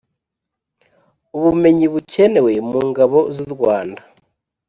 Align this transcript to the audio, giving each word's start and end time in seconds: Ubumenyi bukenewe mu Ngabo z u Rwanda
Ubumenyi 1.37 1.85
bukenewe 1.93 2.51
mu 2.69 2.79
Ngabo 2.89 3.19
z 3.35 3.37
u 3.45 3.47
Rwanda 3.53 4.01